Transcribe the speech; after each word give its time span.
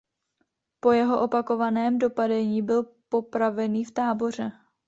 Po 0.79 0.91
jeho 0.91 1.19
opakovaném 1.21 1.97
dopadení 1.99 2.61
byl 2.61 2.83
popravený 3.09 3.85
v 3.85 3.91
Táboře. 3.91 4.51